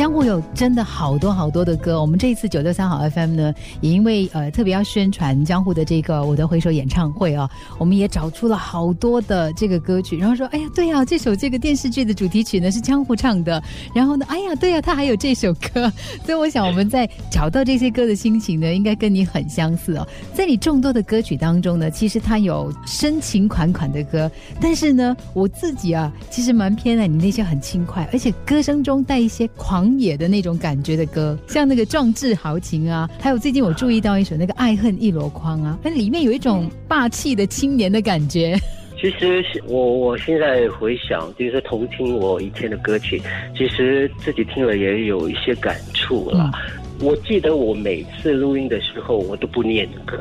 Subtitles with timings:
[0.00, 7.46] 江湖有真的好多好多的歌，我们这一次九六三好 FM 呢，也因为呃特别要宣传江湖的这个我的回首演唱会啊，
[7.76, 13.62] 我们也找出了好多的这个歌曲，然后说，哎呀，对呀，这首这个电视剧的主题曲呢是江湖唱的，
[13.94, 15.92] 然后呢，哎呀，对呀，他还有这首歌，
[16.24, 20.08] 所以我想我们在找到这些歌的心情呢，应该跟你很相似哦。
[20.32, 24.30] 在你众多的歌曲当中呢，其实他有深情款款的歌，
[24.62, 29.89] 但是呢，我自己啊，其实蛮偏爱你那些很轻快，而且歌声中带一些狂。
[29.98, 38.56] 野的那种感觉的歌，像那个壮志豪情啊，还有最近我注意到一首那个爱恨一箩筐啊，那里面有一种霸气的青年的感觉。
[39.00, 43.18] 其实我我现在回想，就是重听我以前的歌曲，
[43.56, 46.50] 其实自己听了也有一些感触了。
[47.02, 50.18] 我记得我每次录音的时候，我都不念歌。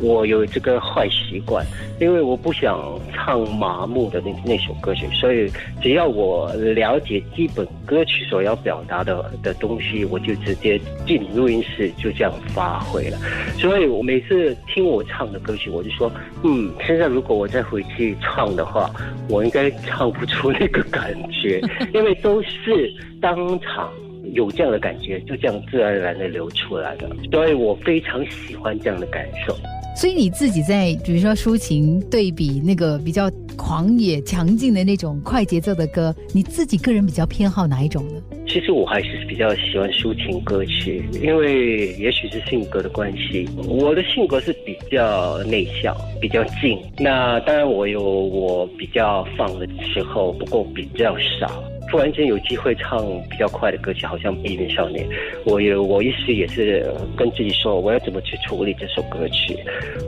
[0.00, 1.66] 我有这个坏习惯，
[2.00, 2.78] 因为我不想
[3.12, 5.50] 唱麻木的那那首歌曲，所以
[5.82, 13.18] 只要我了解基本歌曲所要表达的的东西，我就直接进录音室就这样发挥了。
[13.58, 16.12] 所以我每次听我唱的歌曲，我就说，
[16.44, 18.88] 嗯，现在如果我再回去唱的话，
[19.28, 21.60] 我应该唱不出那个感觉，
[21.92, 23.90] 因为都是当场。
[24.32, 29.56] 有这样的感觉，就这样自然而然的流出来的，所以我非常喜欢这样的感受。
[29.96, 38.22] 所以你自己在，比如说抒情对比那个比较狂野、强劲的那种快节奏的歌，你自己个人比较偏好哪一种呢？
[38.46, 46.78] 其实我还是比较喜欢抒情歌曲，因为也许是性格的关系，我的性格是比较内向、比较静。
[46.96, 51.62] 那当然我有我比较放的时候，不过比较少。
[51.90, 55.06] 突然间有机会唱比较快的歌曲，好像《边缘少年》，
[55.44, 56.86] 我有我一时也是
[57.16, 59.56] 跟自己说，我要怎么去处理这首歌曲。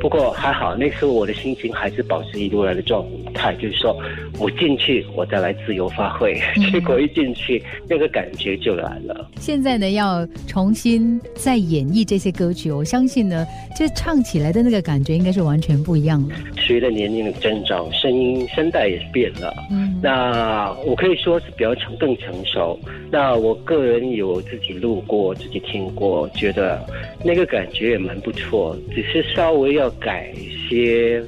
[0.00, 3.94] 不过还好，那时候我的心情还是保持一路来的状态，就是说
[4.38, 6.40] 我进去，我再来自由发挥。
[6.72, 9.30] 结果一进去，那个感觉就来了。
[9.38, 13.46] 现在呢，要重新再演绎这些歌曲，我相信呢，
[13.78, 16.34] 就唱起来的那个感觉应该是完全不一样了。
[16.56, 19.52] 随着年龄的增长，声音声带也变了。
[19.70, 22.78] 嗯，那我可以说是比较成更成熟。
[23.10, 26.84] 那我个人有自己录过，自己听过，觉得
[27.24, 31.22] 那个感觉也蛮不错，只是稍微要改一些。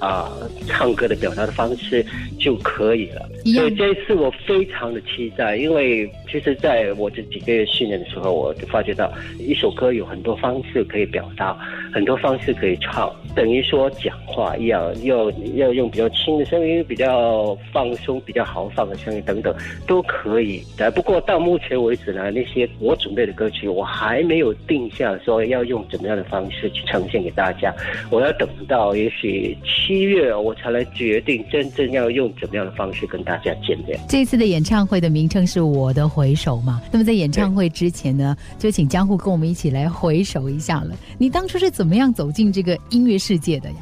[0.00, 0.32] 啊，
[0.66, 2.04] 唱歌的表达的方式
[2.38, 3.28] 就可以了。
[3.44, 11.56] 所以这一次我非常的期待，因为其实在我这几个月训练的时候，我就发觉到一首歌有很多方式可以表达，
[11.92, 19.54] 很多方式可以唱，等于说讲话一样，要要用比较轻的声音，比较放松、比较豪放的声音等等
[19.86, 20.62] 都可以。
[20.76, 20.90] 但。
[20.90, 27.74] 不过到目前为止呢，那些我准备的歌曲我还没有定下说要用怎么样的方式去呈现给大家，
[28.10, 29.56] 我要等到也许。
[29.90, 33.98] 七月我才来决定真正要用怎么样的方式跟大家见面。
[34.08, 36.80] 这次的演唱会的名称是我的回首嘛？
[36.92, 40.96] 那么在演唱会之前呢，就请江户跟我们一起来回首一下了。
[41.18, 43.76] 你当初是怎么样走进这个音乐世界的呀？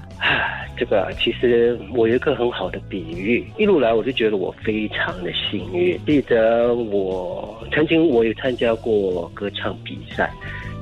[0.79, 6.01] 这个其实我有一个很好的比喻，一路来我就觉得我非常的幸运。
[6.07, 10.33] 记得我曾经我有参加过歌唱比赛。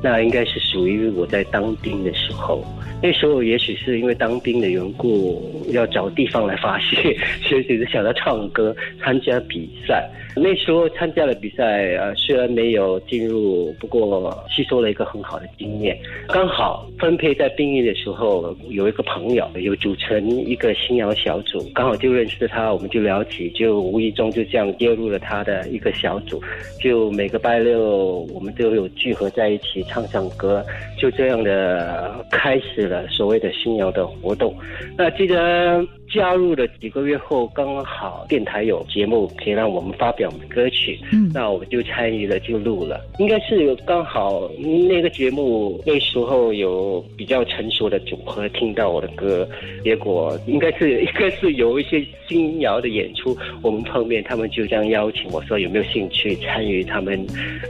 [0.03, 2.63] 那应该是属于我在当兵的时候，
[3.03, 10.09] 那时候也许是因为当兵的缘故，要找地方来发泄， 所以只是想到唱歌、参加比赛。
[10.39, 15.97] 那时候参加了比赛，呃，虽然没有进入，不过吸收了一个很好的经验。
[16.29, 26.39] 刚好分配在兵役的时候，有一个朋友有组成一个新谣小组，刚好就认识他，我们就聊起，就无意中就这样跌入了他的一个小组。
[26.83, 30.63] 就每个拜六，我们都有聚合在一起唱唱歌，
[30.99, 34.55] 就这样的开始所谓的新窑的活动。
[34.97, 35.87] 那记得。
[36.13, 43.01] 加入了几个月后，刚好电台有节目可以让我们发表我们的歌曲，嗯，那我们就参与了，就录了。
[43.19, 44.49] 应该是刚好
[44.89, 49.49] 那个节目那时候有比较成熟的组合听到我的歌，
[49.83, 57.19] 结果应该是应该是有一些新谣的演出，我们碰面，他们就这样邀请我说有没有兴趣参与他们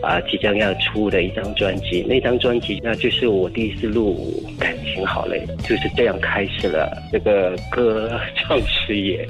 [0.03, 2.03] 啊即将要出的一张专辑。
[2.03, 8.11] 那张专辑那就是我第一次录《感情好累》，就是这样开始了这个歌。
[8.35, 9.29] 创事业，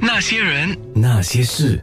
[0.00, 1.80] 那些人，那些事。